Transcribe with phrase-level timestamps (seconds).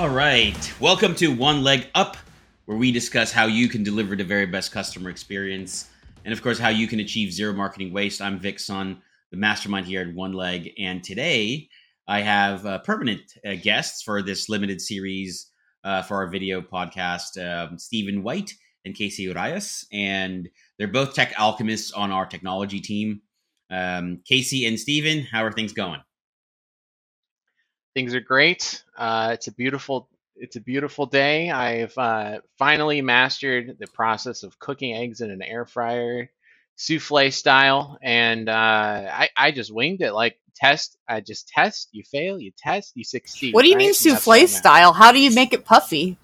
[0.00, 0.72] All right.
[0.80, 2.16] Welcome to One Leg Up,
[2.64, 5.90] where we discuss how you can deliver the very best customer experience
[6.24, 8.22] and, of course, how you can achieve zero marketing waste.
[8.22, 10.70] I'm Vic Sun, the mastermind here at One Leg.
[10.78, 11.68] And today
[12.08, 15.50] I have uh, permanent uh, guests for this limited series
[15.84, 18.54] uh, for our video podcast um, Stephen White
[18.86, 19.86] and Casey Urias.
[19.92, 20.48] And
[20.78, 23.20] they're both tech alchemists on our technology team.
[23.68, 26.00] Um, Casey and Stephen, how are things going?
[27.94, 28.84] Things are great.
[28.96, 31.50] Uh, it's a beautiful it's a beautiful day.
[31.50, 36.30] I've uh, finally mastered the process of cooking eggs in an air fryer,
[36.76, 38.52] souffle style, and uh,
[39.12, 40.12] I I just winged it.
[40.12, 41.88] Like test, I just test.
[41.92, 43.54] You fail, you test, you succeed.
[43.54, 43.86] What do you right?
[43.86, 44.48] mean souffle what I'm at.
[44.50, 44.92] style?
[44.92, 46.16] How do you make it puffy?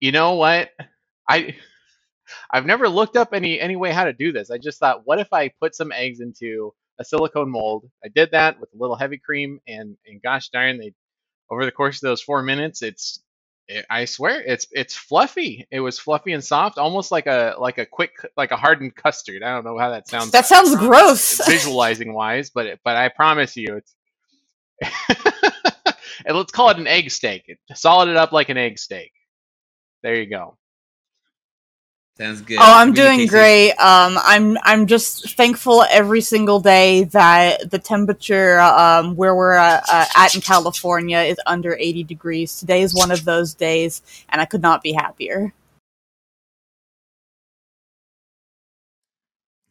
[0.00, 0.70] You know what?
[1.28, 1.56] I
[2.50, 4.50] I've never looked up any any way how to do this.
[4.50, 7.90] I just thought, what if I put some eggs into a silicone mold?
[8.04, 10.92] I did that with a little heavy cream, and and gosh darn, they
[11.50, 13.20] over the course of those four minutes, it's
[13.68, 15.66] it, I swear it's it's fluffy.
[15.70, 19.42] It was fluffy and soft, almost like a like a quick like a hardened custard.
[19.42, 20.30] I don't know how that sounds.
[20.30, 21.46] That sounds gross.
[21.46, 23.94] visualizing wise, but it, but I promise you, it's.
[26.26, 27.58] and let's call it an egg steak.
[27.74, 29.12] Solid it up like an egg steak.
[30.02, 30.56] There you go.
[32.18, 32.58] Sounds good.
[32.58, 33.74] Oh, I'm What doing great.
[33.74, 39.80] Um, I'm I'm just thankful every single day that the temperature um, where we're uh,
[39.88, 42.58] uh, at in California is under 80 degrees.
[42.58, 45.54] Today is one of those days, and I could not be happier.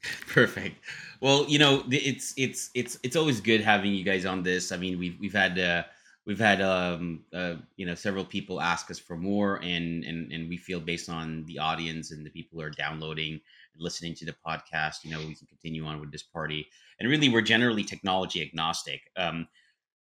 [0.29, 0.77] Perfect.
[1.19, 4.71] Well, you know, it's it's it's it's always good having you guys on this.
[4.71, 5.83] I mean, we've we've had uh,
[6.28, 10.50] we've had um uh, you know several people ask us for more, and and and
[10.50, 14.25] we feel based on the audience and the people who are downloading and listening to
[14.25, 16.67] the podcast, you know, we can continue on with this party.
[17.00, 19.02] And really, we're generally technology agnostic.
[19.16, 19.48] Um,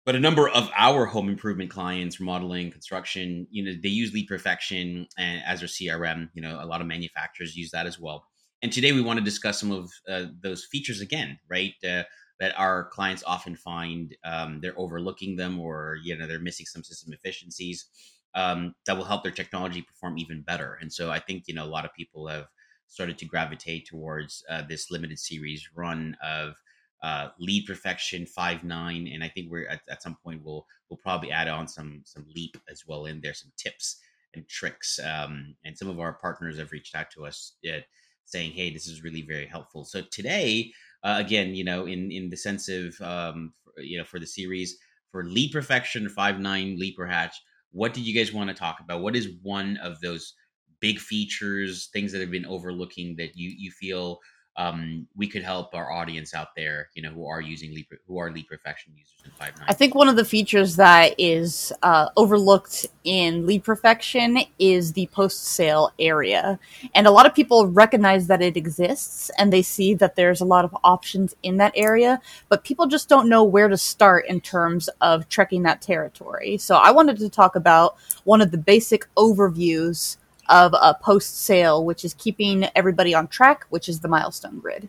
[0.07, 4.29] but a number of our home improvement clients, remodeling, construction, you know, they use Lead
[4.29, 6.31] Perfection and as their CRM.
[6.35, 8.27] You know, a lot of manufacturers use that as well.
[8.63, 11.73] And today we want to discuss some of uh, those features again, right?
[11.83, 12.03] Uh,
[12.41, 16.83] that our clients often find um, they're overlooking them, or you know, they're missing some
[16.83, 17.87] system efficiencies
[18.35, 20.79] um, that will help their technology perform even better.
[20.81, 22.47] And so I think you know a lot of people have
[22.89, 26.55] started to gravitate towards uh, this limited series run of
[27.03, 30.99] uh, lead perfection five nine, and I think we're at, at some point we'll we'll
[30.99, 34.01] probably add on some some leap as well in there, some tips
[34.35, 34.99] and tricks.
[35.03, 37.81] Um, and some of our partners have reached out to us uh,
[38.25, 42.31] saying, "Hey, this is really very helpful." So today, uh, again, you know, in in
[42.31, 44.77] the sense of um, you know for the series
[45.11, 47.35] for Lead perfection five nine Leap or Hatch,
[47.73, 49.03] what did you guys want to talk about?
[49.03, 50.35] What is one of those
[50.81, 54.19] big features, things that have been overlooking that you you feel
[54.61, 58.19] um, we could help our audience out there, you know, who are using lead, who
[58.19, 59.55] are lead perfection users in five.
[59.67, 65.07] I think one of the features that is uh, overlooked in lead perfection is the
[65.13, 66.59] post sale area.
[66.95, 70.45] And a lot of people recognize that it exists and they see that there's a
[70.45, 74.43] lot of options in that area, but people just don't know where to start in
[74.43, 76.59] terms of trekking that territory.
[76.59, 80.19] So I wanted to talk about one of the basic overviews
[80.51, 84.89] of a post sale, which is keeping everybody on track, which is the milestone grid.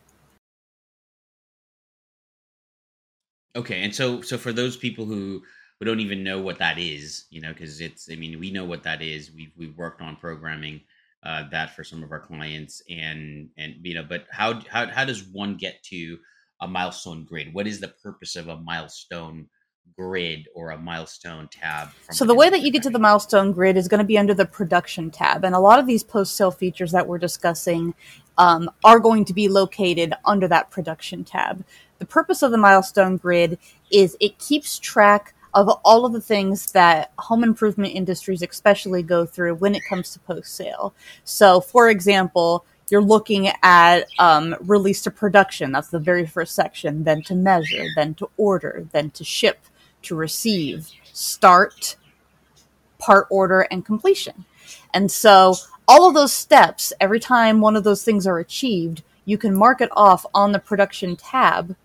[3.55, 5.41] Okay, and so so for those people who
[5.79, 8.65] who don't even know what that is, you know, because it's I mean we know
[8.65, 9.31] what that is.
[9.31, 10.81] We've we've worked on programming
[11.23, 15.05] uh, that for some of our clients, and and you know, but how how how
[15.05, 16.17] does one get to
[16.61, 17.53] a milestone grid?
[17.53, 19.47] What is the purpose of a milestone
[19.95, 21.89] grid or a milestone tab?
[21.89, 24.17] from So the way that you get to the milestone grid is going to be
[24.17, 27.93] under the production tab, and a lot of these post-sale features that we're discussing
[28.37, 31.63] um, are going to be located under that production tab.
[31.99, 33.59] The purpose of the milestone grid
[33.91, 39.25] is it keeps track of all of the things that home improvement industries especially go
[39.25, 40.93] through when it comes to post-sale.
[41.25, 45.71] So, for example, you're looking at um, release to production.
[45.71, 47.03] That's the very first section.
[47.03, 49.59] Then to measure, then to order, then to ship,
[50.03, 51.95] to receive, start,
[52.97, 54.45] part order, and completion.
[54.93, 55.55] And so
[55.87, 59.81] all of those steps, every time one of those things are achieved, you can mark
[59.81, 61.75] it off on the production tab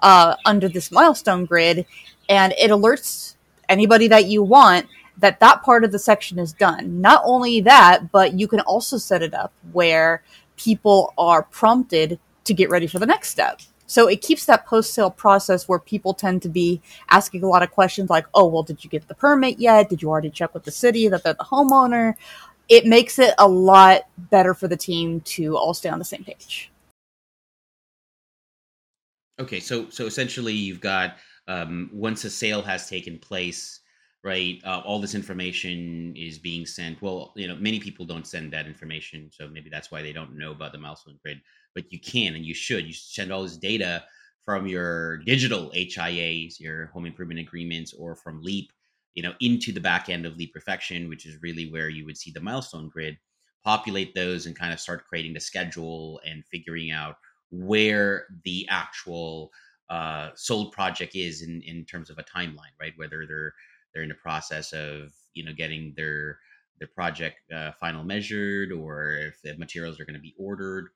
[0.00, 1.86] uh, under this milestone grid,
[2.28, 3.34] and it alerts
[3.68, 4.86] anybody that you want
[5.18, 7.00] that that part of the section is done.
[7.00, 10.22] Not only that, but you can also set it up where
[10.56, 13.60] people are prompted to get ready for the next step.
[13.86, 17.62] So it keeps that post sale process where people tend to be asking a lot
[17.62, 19.88] of questions like, oh, well, did you get the permit yet?
[19.88, 22.14] Did you already check with the city that they're the homeowner?
[22.68, 26.24] It makes it a lot better for the team to all stay on the same
[26.24, 26.70] page.
[29.38, 31.16] Okay, so so essentially you've got
[31.46, 33.80] um, once a sale has taken place,
[34.24, 34.60] right?
[34.64, 37.00] Uh, all this information is being sent.
[37.02, 40.36] Well, you know, many people don't send that information, so maybe that's why they don't
[40.36, 41.40] know about the milestone grid.
[41.76, 42.84] But you can and you should.
[42.86, 44.02] You send all this data
[44.44, 48.72] from your digital HIAs, your home improvement agreements, or from Leap,
[49.14, 52.18] you know, into the back end of Lead Perfection, which is really where you would
[52.18, 53.18] see the milestone grid.
[53.64, 57.16] Populate those and kind of start creating the schedule and figuring out
[57.50, 59.50] where the actual
[59.90, 62.92] uh, sold project is in in terms of a timeline, right?
[62.96, 63.54] Whether they're
[63.92, 66.38] they're in the process of you know getting their
[66.78, 70.88] their project uh, final measured, or if the materials are going to be ordered,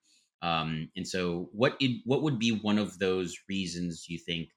[0.42, 4.48] um, and so, what it, what would be one of those reasons you think?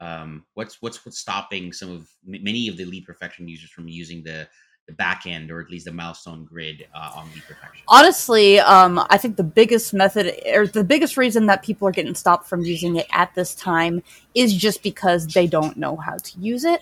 [0.00, 4.22] Um, what's what's what's stopping some of many of the lead perfection users from using
[4.22, 4.48] the
[4.86, 7.82] the back end or at least the milestone grid uh, on lead perfection?
[7.88, 12.14] Honestly, um, I think the biggest method or the biggest reason that people are getting
[12.14, 14.02] stopped from using it at this time
[14.34, 16.80] is just because they don't know how to use it.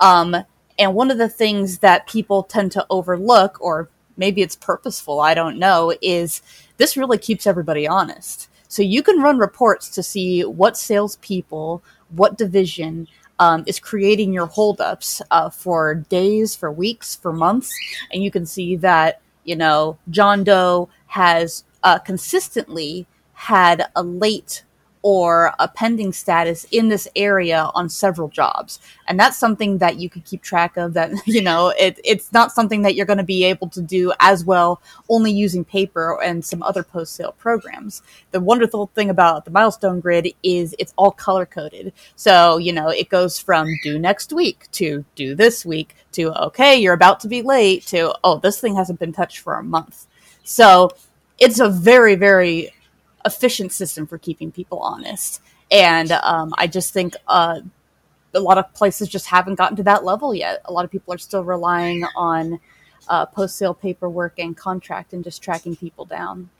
[0.00, 0.36] Um,
[0.78, 5.34] and one of the things that people tend to overlook, or maybe it's purposeful, I
[5.34, 6.42] don't know, is
[6.76, 8.48] this really keeps everybody honest.
[8.68, 13.06] So you can run reports to see what salespeople, what division
[13.38, 17.72] um, is creating your holdups uh, for days, for weeks, for months,
[18.12, 24.64] and you can see that you know John Doe has uh, consistently had a late
[25.04, 28.80] or a pending status in this area on several jobs.
[29.06, 32.52] And that's something that you could keep track of that, you know, it, it's not
[32.52, 34.80] something that you're going to be able to do as well
[35.10, 38.00] only using paper and some other post sale programs.
[38.30, 41.92] The wonderful thing about the milestone grid is it's all color coded.
[42.16, 46.76] So, you know, it goes from due next week to due this week to, okay,
[46.76, 50.06] you're about to be late to, oh, this thing hasn't been touched for a month.
[50.44, 50.92] So
[51.38, 52.72] it's a very, very
[53.24, 55.40] efficient system for keeping people honest.
[55.70, 57.60] And um, I just think uh,
[58.34, 60.60] a lot of places just haven't gotten to that level yet.
[60.64, 62.60] A lot of people are still relying on
[63.08, 66.50] uh, post sale paperwork and contract and just tracking people down.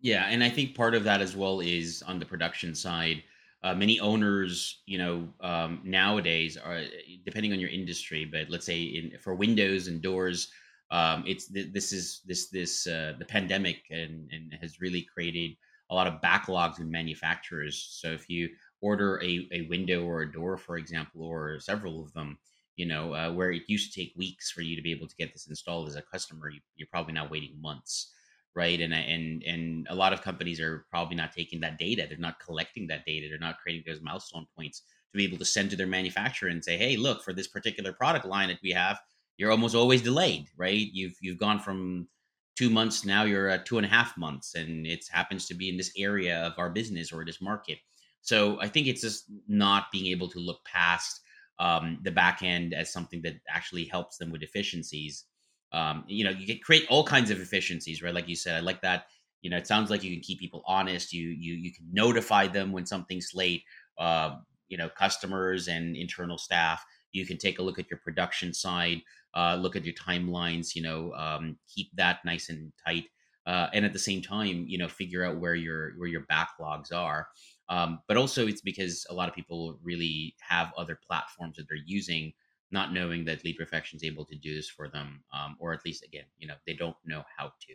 [0.00, 3.22] Yeah, and I think part of that as well is on the production side.
[3.62, 6.82] Uh, many owners, you know, um, nowadays are
[7.24, 10.48] depending on your industry, but let's say in for windows and doors,
[10.90, 15.56] um, it's this is this this uh, the pandemic and and has really created
[15.90, 17.98] a lot of backlogs in manufacturers.
[18.00, 18.50] So if you
[18.80, 22.38] order a, a window or a door, for example, or several of them,
[22.76, 25.16] you know, uh, where it used to take weeks for you to be able to
[25.16, 28.12] get this installed as a customer, you, you're probably now waiting months,
[28.54, 28.80] right?
[28.80, 32.06] And and and a lot of companies are probably not taking that data.
[32.08, 33.28] They're not collecting that data.
[33.28, 36.62] They're not creating those milestone points to be able to send to their manufacturer and
[36.62, 39.00] say, hey, look, for this particular product line that we have,
[39.36, 40.88] you're almost always delayed, right?
[40.92, 42.08] You've you've gone from
[42.56, 45.68] two months now you're at two and a half months, and it happens to be
[45.68, 47.78] in this area of our business or this market.
[48.22, 51.20] So I think it's just not being able to look past
[51.58, 55.24] um, the back end as something that actually helps them with efficiencies.
[55.72, 58.14] Um, you know, you can create all kinds of efficiencies, right?
[58.14, 59.06] Like you said, I like that.
[59.42, 61.12] You know, it sounds like you can keep people honest.
[61.12, 63.62] You you you can notify them when something's late.
[63.98, 64.36] Uh,
[64.68, 66.84] you know, customers and internal staff.
[67.12, 69.02] You can take a look at your production side
[69.36, 73.04] uh, look at your timelines, you know, um, keep that nice and tight.
[73.46, 76.92] Uh, and at the same time, you know, figure out where your where your backlogs
[76.92, 77.28] are.
[77.68, 81.78] Um, but also, it's because a lot of people really have other platforms that they're
[81.86, 82.32] using,
[82.72, 85.84] not knowing that Lead Perfection is able to do this for them, um, or at
[85.84, 87.74] least again, you know, they don't know how to.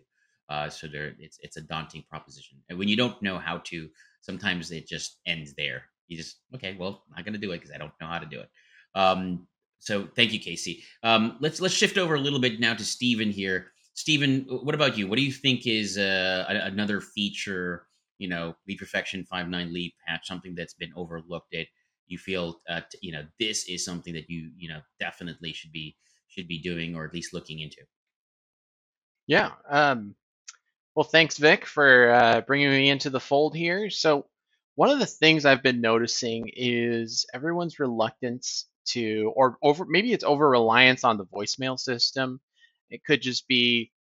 [0.50, 2.58] Uh, so there, it's it's a daunting proposition.
[2.70, 3.88] And when you don't know how to,
[4.20, 5.84] sometimes it just ends there.
[6.08, 8.20] You just okay, well, I'm not going to do it because I don't know how
[8.20, 8.50] to do it.
[8.94, 9.48] Um,
[9.82, 10.84] so thank you, Casey.
[11.02, 13.72] Um, let's let's shift over a little bit now to Stephen here.
[13.96, 15.08] Stephen, what about you?
[15.08, 17.88] What do you think is uh, another feature?
[18.20, 21.54] You know, Lead Perfection five nine Leap Hatch, something that's been overlooked.
[21.54, 21.68] It
[22.06, 25.72] you feel uh, t- you know this is something that you you know definitely should
[25.72, 25.98] be
[26.28, 27.82] should be doing or at least looking into.
[29.26, 29.52] Yeah.
[29.68, 30.14] Um,
[30.94, 33.90] well, thanks, Vic, for uh, bringing me into the fold here.
[33.90, 34.28] So,
[34.76, 40.24] one of the things I've been noticing is everyone's reluctance to, or over maybe it's
[40.24, 42.40] over reliance on the voicemail system.
[42.90, 43.92] It could just be,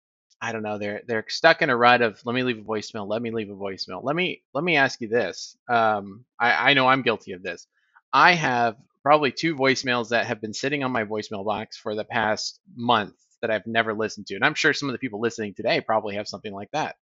[0.41, 3.09] I don't know, they're they're stuck in a rut of let me leave a voicemail,
[3.09, 4.03] let me leave a voicemail.
[4.03, 5.57] Let me let me ask you this.
[5.69, 7.67] Um, I, I know I'm guilty of this.
[8.13, 12.05] I have probably two voicemails that have been sitting on my voicemail box for the
[12.05, 14.35] past month that I've never listened to.
[14.35, 16.97] And I'm sure some of the people listening today probably have something like that.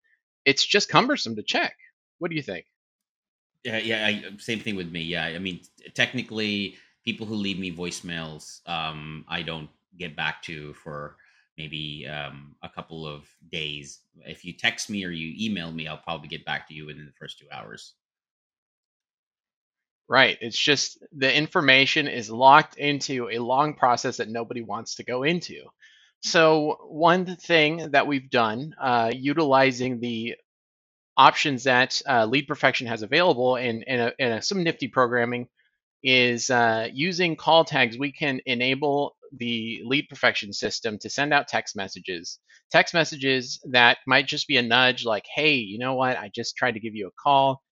[0.45, 1.77] It's just cumbersome to check.
[2.19, 2.67] What do you think?
[3.65, 5.03] Yeah, yeah, I, same thing with me.
[5.03, 5.61] Yeah, I mean,
[5.95, 9.69] technically, people who leave me voicemails, um, I don't
[9.99, 11.17] get back to for
[11.57, 14.01] maybe um, a couple of days.
[14.27, 17.07] If you text me or you email me, I'll probably get back to you within
[17.07, 17.95] the first two hours.
[20.09, 20.37] Right.
[20.41, 25.23] It's just the information is locked into a long process that nobody wants to go
[25.23, 25.63] into.
[26.21, 30.37] So, one thing that we've done, uh, utilizing the
[31.17, 35.49] options that uh, Lead Perfection has available in, in, a, a, some nifty programming,
[36.05, 37.99] is uh, using call tags.
[37.99, 42.39] We can enable the Lead Perfection system to send out text messages.
[42.73, 46.19] Text messages that might just be a nudge, like, hey, you know what?
[46.19, 47.63] I just tried to give you a call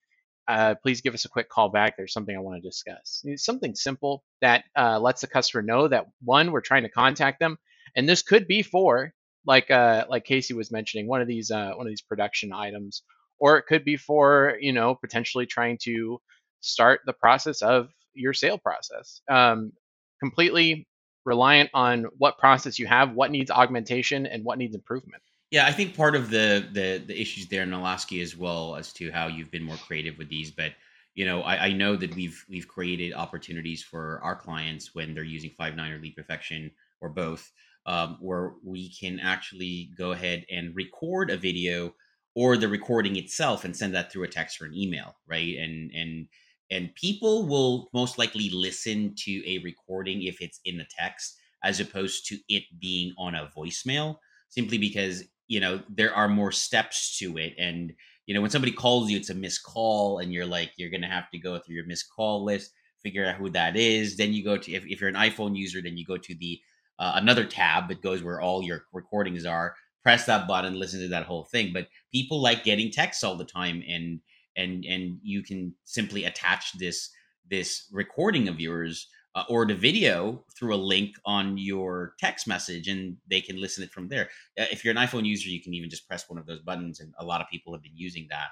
[0.49, 1.97] uh, please give us a quick call back.
[1.97, 3.23] There's something I want to discuss.
[3.25, 7.41] It's something simple that uh, lets the customer know that one, we're trying to contact
[7.41, 7.57] them,
[7.97, 9.13] and this could be for
[9.47, 13.03] like uh, like Casey was mentioning one of these uh, one of these production items,
[13.39, 16.21] or it could be for you know potentially trying to
[16.61, 19.21] start the process of your sale process.
[19.29, 19.73] Um,
[20.21, 20.87] completely
[21.25, 25.23] reliant on what process you have, what needs augmentation, and what needs improvement.
[25.51, 28.93] Yeah, I think part of the the the issues there, ask you as well as
[28.95, 30.51] to how you've been more creative with these.
[30.51, 30.73] But
[31.15, 35.25] you know, I, I know that we've we've created opportunities for our clients when they're
[35.25, 37.53] using Five9 or Lead Perfection or both,
[37.85, 41.95] um, where we can actually go ahead and record a video
[42.35, 45.59] or the recording itself and send that through a text or an email, right?
[45.59, 46.29] And and
[46.73, 51.79] and people will most likely listen to a recording if it's in the text as
[51.79, 54.17] opposed to it being on a voicemail
[54.49, 57.55] simply because you know there are more steps to it.
[57.59, 57.93] And
[58.27, 61.09] you know when somebody calls you it's a missed call and you're like you're gonna
[61.09, 64.17] have to go through your missed call list figure out who that is.
[64.17, 66.59] Then you go to if, if you're an iphone user then you go to the
[66.99, 71.09] uh, another tab that goes where all your recordings are press that button listen to
[71.09, 71.73] that whole thing.
[71.73, 74.21] But people like getting texts all the time and
[74.57, 77.11] and and you can simply attach this
[77.49, 82.89] this recording of yours uh, or the video through a link on your text message
[82.89, 84.29] and they can listen it from there.
[84.59, 87.01] Uh, if you're an iPhone user, you can even just press one of those buttons,
[87.01, 88.49] and a lot of people have been using that.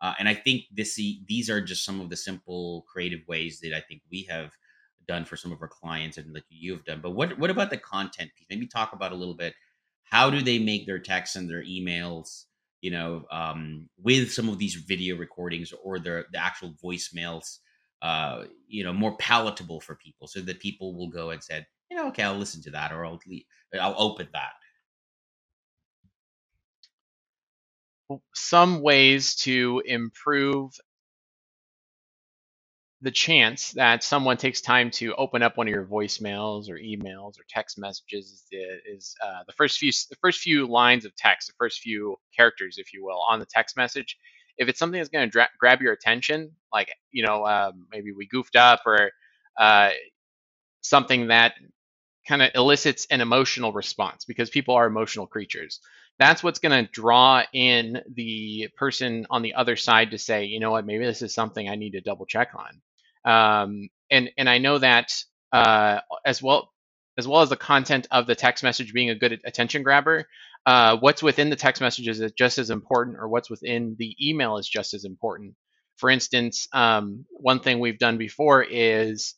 [0.00, 3.74] Uh, and I think this these are just some of the simple creative ways that
[3.74, 4.52] I think we have
[5.06, 7.00] done for some of our clients and that you have done.
[7.02, 8.46] But what what about the content piece?
[8.48, 9.54] Maybe talk about a little bit.
[10.04, 12.46] How do they make their texts and their emails?
[12.82, 17.58] You know, um, with some of these video recordings or the, the actual voicemails
[18.02, 21.96] uh, you know, more palatable for people, so that people will go and said, you
[21.96, 23.20] know, okay, I'll listen to that, or I'll
[23.80, 24.52] I'll open that.
[28.34, 30.72] Some ways to improve
[33.02, 37.38] the chance that someone takes time to open up one of your voicemails or emails
[37.38, 41.54] or text messages is, uh, the first few the first few lines of text, the
[41.58, 44.08] first few characters, if you will, on the text message
[44.58, 48.12] if it's something that's going to dra- grab your attention, like you know um, maybe
[48.12, 49.10] we goofed up or
[49.58, 49.90] uh,
[50.82, 51.54] something that
[52.28, 55.80] kind of elicits an emotional response because people are emotional creatures.
[56.18, 60.60] That's what's going to draw in the person on the other side to say, you
[60.60, 62.80] know what, maybe this is something I need to double check on.
[63.24, 65.12] Um, and and I know that
[65.52, 66.72] uh, as well
[67.18, 70.26] as well as the content of the text message being a good attention grabber,
[70.66, 74.56] uh, what's within the text message is just as important, or what's within the email
[74.56, 75.54] is just as important.
[75.96, 79.34] For instance, um, one thing we've done before is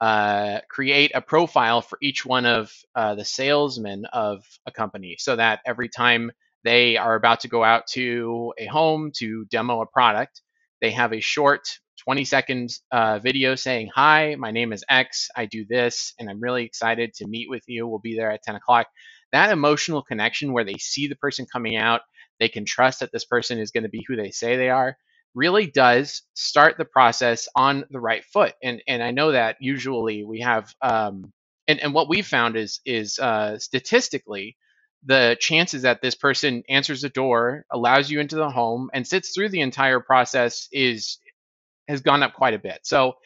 [0.00, 5.36] uh, create a profile for each one of uh, the salesmen of a company so
[5.36, 6.32] that every time
[6.64, 10.42] they are about to go out to a home to demo a product,
[10.80, 15.28] they have a short 20 seconds uh, video saying, Hi, my name is X.
[15.36, 17.86] I do this, and I'm really excited to meet with you.
[17.86, 18.86] We'll be there at 10 o'clock
[19.32, 22.02] that emotional connection where they see the person coming out,
[22.38, 24.96] they can trust that this person is going to be who they say they are,
[25.34, 28.54] really does start the process on the right foot.
[28.62, 31.32] And and I know that usually we have um,
[31.68, 34.56] and and what we've found is is uh, statistically
[35.04, 39.32] the chances that this person answers the door, allows you into the home, and sits
[39.32, 41.18] through the entire process is
[41.88, 42.80] has gone up quite a bit.
[42.82, 43.16] So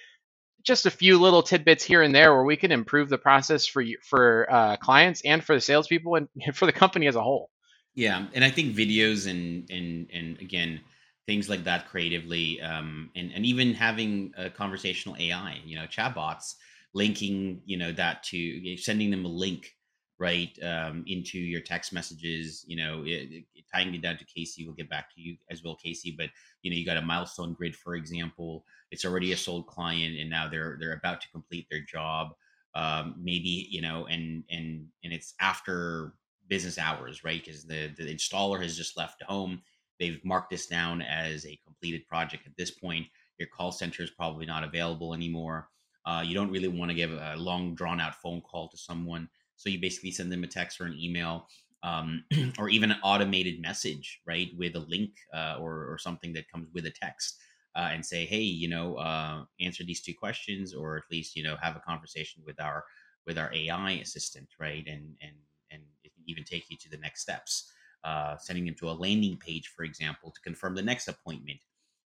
[0.62, 3.82] just a few little tidbits here and there where we can improve the process for
[4.02, 7.50] for uh, clients and for the salespeople and for the company as a whole.
[7.94, 10.80] Yeah, and I think videos and and and again
[11.26, 16.54] things like that creatively, um, and and even having a conversational AI, you know, chatbots
[16.92, 19.74] linking, you know, that to sending them a link
[20.20, 24.64] right um, into your text messages you know it, it, tying it down to casey
[24.64, 26.28] we'll get back to you as well casey but
[26.62, 30.28] you know you got a milestone grid for example it's already a sold client and
[30.30, 32.34] now they're they're about to complete their job
[32.74, 36.12] um, maybe you know and and and it's after
[36.48, 39.62] business hours right because the the installer has just left home
[39.98, 43.06] they've marked this down as a completed project at this point
[43.38, 45.68] your call center is probably not available anymore
[46.06, 49.28] uh, you don't really want to give a long drawn out phone call to someone
[49.60, 51.46] so you basically send them a text or an email,
[51.82, 52.24] um,
[52.58, 56.68] or even an automated message, right, with a link uh, or, or something that comes
[56.74, 57.38] with a text.
[57.76, 61.42] uh, and say, hey, you know, uh, answer these two questions, or at least you
[61.44, 62.84] know have a conversation with our
[63.26, 64.86] with our AI assistant, right?
[64.86, 65.36] And and
[65.70, 67.72] and it can even take you to the next steps.
[68.04, 71.60] Uh, sending them to a landing page, for example, to confirm the next appointment.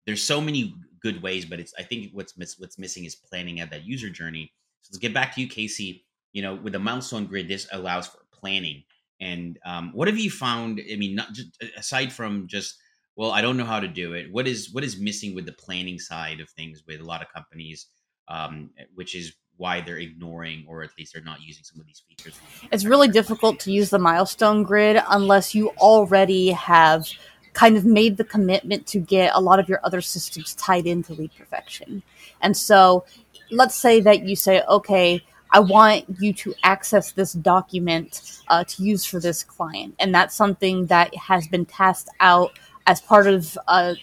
[0.06, 3.60] There's so many good ways, but it's I think what's miss, what's missing is planning
[3.60, 4.52] out that user journey.
[4.82, 6.06] So let's get back to you, Casey.
[6.32, 8.84] You know, with the milestone grid, this allows for planning.
[9.20, 10.80] And um, what have you found?
[10.90, 12.76] I mean, not just aside from just
[13.16, 14.32] well, I don't know how to do it.
[14.32, 17.28] What is what is missing with the planning side of things with a lot of
[17.32, 17.86] companies,
[18.28, 22.02] um, which is why they're ignoring or at least they're not using some of these
[22.08, 22.40] features.
[22.72, 27.06] It's really difficult to use the milestone grid unless you already have
[27.52, 31.12] kind of made the commitment to get a lot of your other systems tied into
[31.12, 32.02] lead perfection.
[32.40, 33.04] And so
[33.50, 38.82] let's say that you say, okay, I want you to access this document uh, to
[38.82, 39.94] use for this client.
[39.98, 43.96] And that's something that has been tasked out as part of a,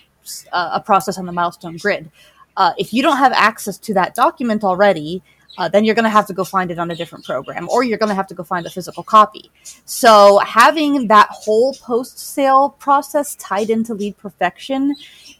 [0.51, 2.11] a process on the milestone grid.
[2.57, 5.21] Uh, if you don't have access to that document already,
[5.57, 7.83] uh, then you're going to have to go find it on a different program or
[7.83, 9.49] you're going to have to go find a physical copy.
[9.85, 14.95] So having that whole post sale process tied into lead perfection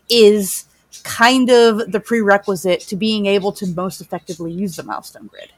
[0.10, 0.66] is
[1.04, 5.52] kind of the prerequisite to being able to most effectively use the milestone grid.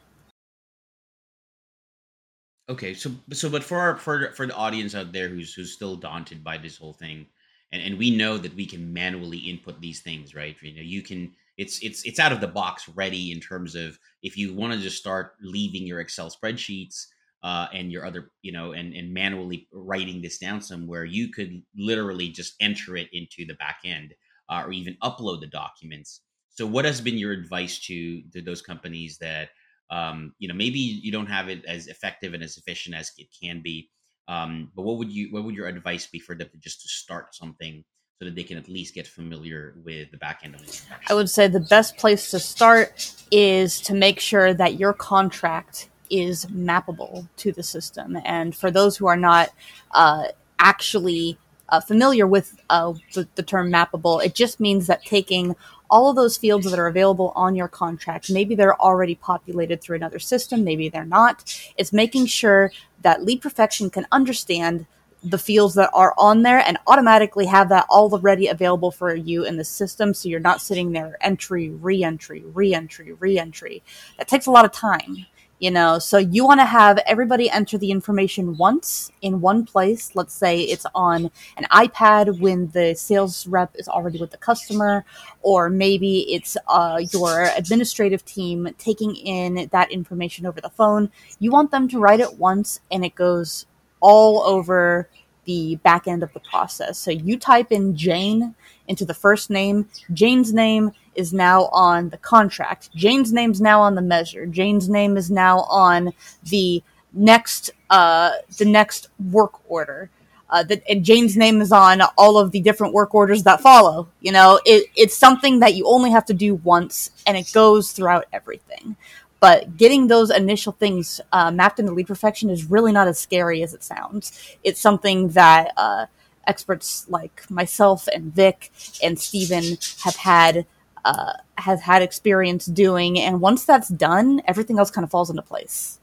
[2.69, 5.95] Okay, so so but for our for for the audience out there who's who's still
[5.95, 7.25] daunted by this whole thing,
[7.71, 10.55] and and we know that we can manually input these things, right?
[10.61, 13.97] You know, you can it's it's it's out of the box ready in terms of
[14.21, 17.07] if you want to just start leaving your Excel spreadsheets
[17.41, 21.63] uh, and your other you know and and manually writing this down somewhere, you could
[21.75, 24.13] literally just enter it into the back end
[24.47, 26.21] uh, or even upload the documents.
[26.49, 29.49] So, what has been your advice to to those companies that
[29.91, 33.27] um, you know maybe you don't have it as effective and as efficient as it
[33.41, 33.89] can be
[34.27, 36.88] um, but what would you what would your advice be for them to just to
[36.88, 37.84] start something
[38.19, 41.13] so that they can at least get familiar with the back end of the I
[41.13, 46.45] would say the best place to start is to make sure that your contract is
[46.47, 48.17] mappable to the system.
[48.25, 49.49] And for those who are not
[49.91, 50.25] uh,
[50.58, 51.38] actually
[51.69, 55.56] uh, familiar with uh, the, the term mappable, it just means that taking
[55.89, 58.32] all of those fields that are available on your contract.
[58.32, 61.43] Maybe they're already populated through another system, maybe they're not.
[61.78, 62.71] It's making sure
[63.02, 64.86] that Lead Perfection can understand
[65.23, 69.43] the fields that are on there and automatically have that all already available for you
[69.43, 73.84] in the system so you're not sitting there entry, re entry, re entry, re entry.
[74.17, 75.25] That takes a lot of time
[75.60, 80.15] you know so you want to have everybody enter the information once in one place.
[80.15, 85.06] Let's say it's on an ipad when the sales rep is already with the customer
[85.41, 91.12] or maybe it's uh, your administrative team taking in that information over the phone.
[91.39, 93.65] You want them to write it once and it goes
[94.02, 95.10] all over
[95.49, 98.53] the back end of the process so you type in jane
[98.88, 102.89] into the first name jane's name is now on the contract.
[102.95, 104.45] Jane's name's now on the measure.
[104.45, 106.81] Jane's name is now on the
[107.13, 110.09] next uh, the next work order.
[110.49, 114.07] Uh, that and Jane's name is on all of the different work orders that follow.
[114.21, 117.91] You know, it, it's something that you only have to do once, and it goes
[117.91, 118.95] throughout everything.
[119.39, 123.63] But getting those initial things uh, mapped into lead perfection is really not as scary
[123.63, 124.58] as it sounds.
[124.63, 126.08] It's something that uh,
[126.45, 128.71] experts like myself and Vic
[129.02, 130.65] and Stephen have had
[131.06, 133.19] uh, had experience doing.
[133.19, 135.99] And once that's done, everything else kind of falls into place.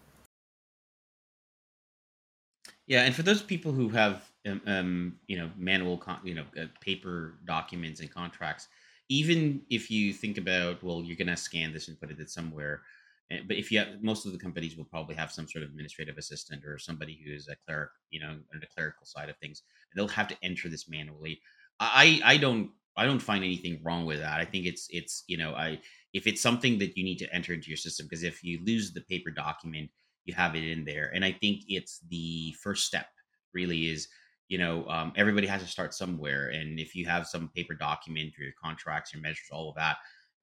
[2.87, 6.45] Yeah, and for those people who have um, um you know manual con- you know
[6.61, 8.69] uh, paper documents and contracts,
[9.09, 12.83] even if you think about well, you're gonna scan this and put it somewhere.
[13.29, 16.17] But if you have, most of the companies will probably have some sort of administrative
[16.17, 19.63] assistant or somebody who is a cleric, you know, on the clerical side of things.
[19.95, 21.41] They'll have to enter this manually.
[21.81, 24.41] I I don't I don't find anything wrong with that.
[24.41, 25.81] I think it's it's you know I
[26.13, 28.93] if it's something that you need to enter into your system because if you lose
[28.93, 29.91] the paper document,
[30.25, 33.07] you have it in there, and I think it's the first step.
[33.53, 34.09] Really is
[34.49, 38.35] you know um, everybody has to start somewhere, and if you have some paper document
[38.39, 39.97] or your contracts, your measures, all of that,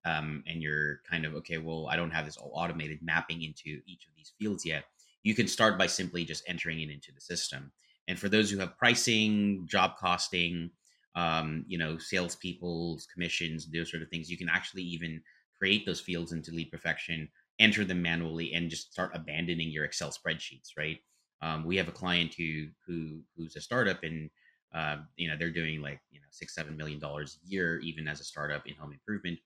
[0.05, 3.81] um, and you're kind of okay, well I don't have this all automated mapping into
[3.85, 4.85] each of these fields yet.
[5.23, 7.71] You can start by simply just entering it into the system.
[8.07, 10.71] And for those who have pricing, job costing,
[11.15, 14.29] um, you know, salespeople's commissions, those sort of things.
[14.29, 15.21] You can actually even
[15.57, 20.09] create those fields into Lead Perfection, enter them manually, and just start abandoning your Excel
[20.11, 20.71] spreadsheets.
[20.77, 20.99] Right?
[21.41, 24.29] Um, we have a client who who who's a startup, and
[24.73, 28.07] uh, you know they're doing like you know six seven million dollars a year, even
[28.07, 29.39] as a startup in home improvement.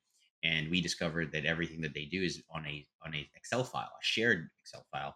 [0.47, 3.91] And we discovered that everything that they do is on a on a Excel file,
[4.01, 5.15] a shared Excel file.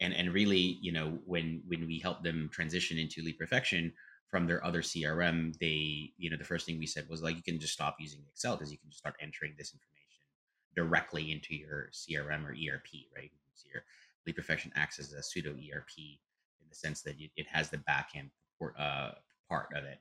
[0.00, 3.92] And and really, you know, when when we help them transition into Lead Perfection,
[4.32, 7.42] from their other CRM, they, you know, the first thing we said was like, you
[7.42, 9.92] can just stop using Excel because you can just start entering this information
[10.74, 13.30] directly into your CRM or ERP, right?
[13.54, 13.84] So your
[14.26, 18.30] Lead Perfection acts as a pseudo ERP in the sense that it has the backend
[18.78, 19.10] uh,
[19.50, 19.98] part of it.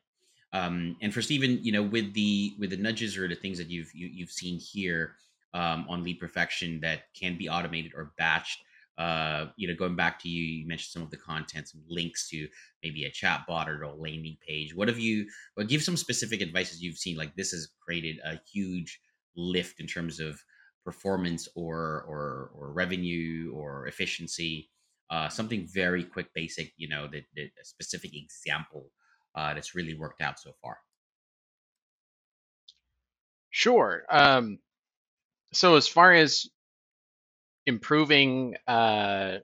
[0.54, 3.70] Um, and for Stephen, you know, with the with the nudges or the things that
[3.70, 5.16] you've you, have you have seen here
[5.54, 8.58] um, on Lead Perfection that can be automated or batched,
[8.98, 12.30] uh, you know, going back to you, you mentioned some of the content, some links
[12.30, 12.48] to
[12.84, 14.76] maybe a chat bot or a landing page.
[14.76, 15.26] What have you?
[15.56, 17.16] Well, give some specific advice as you've seen.
[17.18, 19.00] Like this has created a huge
[19.36, 20.40] lift in terms of
[20.84, 24.70] performance or or or revenue or efficiency.
[25.10, 26.74] Uh, something very quick, basic.
[26.76, 28.92] You know, that a specific example
[29.36, 30.78] uh, that's really worked out so far.
[33.50, 34.04] Sure.
[34.10, 34.60] Um,
[35.54, 36.50] so as far as
[37.66, 39.38] improving uh,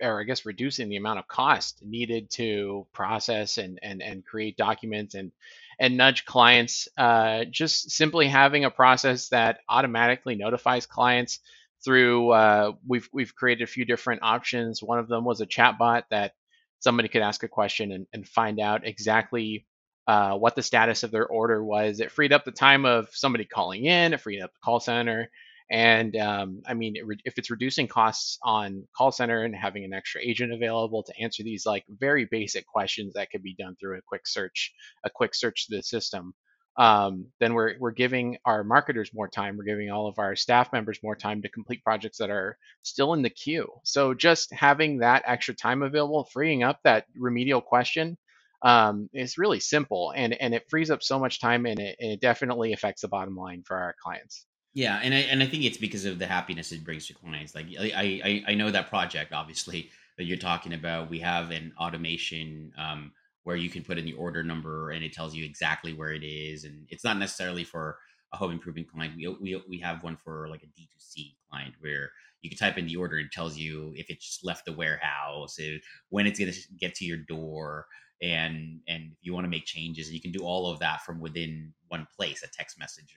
[0.00, 4.56] or I guess reducing the amount of cost needed to process and and and create
[4.56, 5.32] documents and
[5.78, 6.88] and nudge clients.
[6.96, 11.40] Uh, just simply having a process that automatically notifies clients
[11.84, 12.30] through.
[12.30, 14.82] Uh, we've we've created a few different options.
[14.82, 16.34] One of them was a chatbot that
[16.80, 19.66] somebody could ask a question and, and find out exactly
[20.06, 22.00] uh, what the status of their order was.
[22.00, 24.12] It freed up the time of somebody calling in.
[24.12, 25.30] It freed up the call center.
[25.70, 30.20] And um, I mean, if it's reducing costs on call center and having an extra
[30.20, 34.02] agent available to answer these like very basic questions that could be done through a
[34.04, 34.72] quick search,
[35.04, 36.34] a quick search to the system,
[36.80, 39.58] um, then we're we're giving our marketers more time.
[39.58, 43.12] We're giving all of our staff members more time to complete projects that are still
[43.12, 43.68] in the queue.
[43.84, 48.16] So just having that extra time available, freeing up that remedial question,
[48.62, 52.12] um, is really simple, and and it frees up so much time, and it, and
[52.12, 54.46] it definitely affects the bottom line for our clients.
[54.72, 57.54] Yeah, and I and I think it's because of the happiness it brings to clients.
[57.54, 57.92] Like I
[58.24, 61.10] I, I know that project obviously that you're talking about.
[61.10, 63.12] We have an automation um,
[63.44, 66.24] where you can put in the order number and it tells you exactly where it
[66.24, 67.98] is, and it's not necessarily for
[68.32, 69.14] a home improvement client.
[69.16, 72.10] We we we have one for like a D2C client where
[72.42, 75.58] you can type in the order and tells you if it just left the warehouse,
[75.58, 77.86] if, when it's going to get to your door,
[78.22, 81.20] and and if you want to make changes, you can do all of that from
[81.20, 83.14] within one place, a text message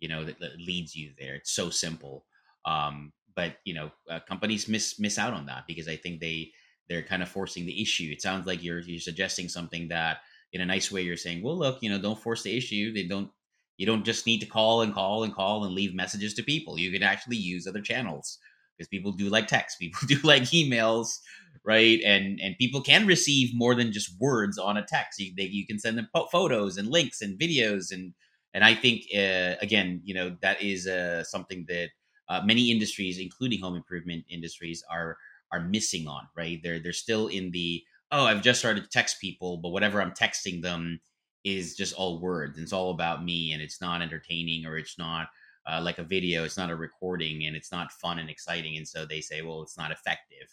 [0.00, 2.24] you know that, that leads you there it's so simple
[2.64, 6.50] um, but you know uh, companies miss miss out on that because i think they
[6.88, 8.10] they're kind of forcing the issue.
[8.12, 10.18] It sounds like you're you're suggesting something that
[10.52, 12.92] in a nice way you're saying well look you know don't force the issue.
[12.92, 13.30] They don't
[13.76, 16.78] you don't just need to call and call and call and leave messages to people.
[16.78, 18.38] You can actually use other channels.
[18.76, 21.18] Because people do like text people do like emails
[21.64, 22.00] right?
[22.04, 25.18] And and people can receive more than just words on a text.
[25.18, 28.14] You, they, you can send them photos and links and videos and
[28.54, 31.90] and I think uh, again, you know, that is uh, something that
[32.28, 35.18] uh, many industries, including home improvement industries, are
[35.52, 36.28] are missing on.
[36.36, 36.60] Right?
[36.62, 37.82] They're they're still in the
[38.12, 41.00] oh, I've just started to text people, but whatever I'm texting them
[41.44, 42.56] is just all words.
[42.56, 45.28] And it's all about me, and it's not entertaining, or it's not
[45.70, 46.44] uh, like a video.
[46.44, 48.76] It's not a recording, and it's not fun and exciting.
[48.76, 50.48] And so they say, well, it's not effective.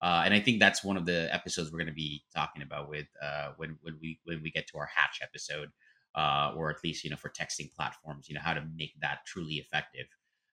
[0.00, 2.88] Uh, and I think that's one of the episodes we're going to be talking about
[2.88, 5.70] with uh, when when we when we get to our hatch episode
[6.14, 9.18] uh, or at least you know for texting platforms you know how to make that
[9.26, 10.06] truly effective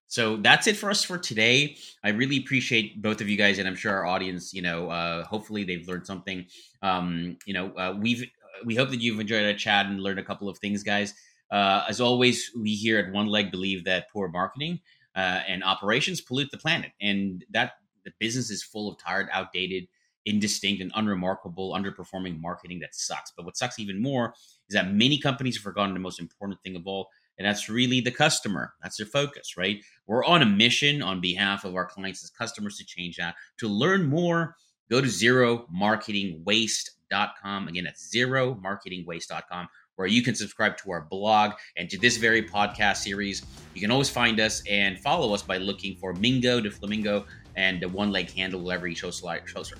[0.08, 1.76] so that's it for us for today.
[2.04, 5.24] I really appreciate both of you guys and i'm sure our audience you know uh,
[5.24, 6.46] hopefully they've learned something.
[6.82, 8.24] Um, you know uh, we've
[8.64, 11.14] we hope that you've enjoyed our chat and learned a couple of things guys.
[11.50, 14.80] Uh, as always we here at one leg believe that poor marketing
[15.14, 17.72] uh, and operations pollute the planet and that
[18.04, 19.86] the business is full of tired outdated
[20.26, 23.32] indistinct and unremarkable underperforming marketing that sucks.
[23.36, 24.34] But what sucks even more
[24.68, 28.00] is that many companies have forgotten the most important thing of all, and that's really
[28.00, 28.72] the customer.
[28.82, 29.78] That's their focus, right?
[30.06, 33.34] We're on a mission on behalf of our clients as customers to change that.
[33.58, 34.56] To learn more,
[34.90, 37.68] go to zeromarketingwaste.com.
[37.68, 42.96] Again, that's zeromarketingwaste.com, where you can subscribe to our blog and to this very podcast
[42.98, 43.44] series.
[43.74, 47.80] You can always find us and follow us by looking for Mingo to Flamingo and
[47.80, 48.94] the one leg handle wherever you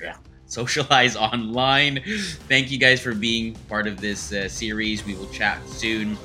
[0.01, 0.17] yeah
[0.47, 2.03] socialize online.
[2.49, 5.05] Thank you guys for being part of this uh, series.
[5.05, 6.17] We will chat soon.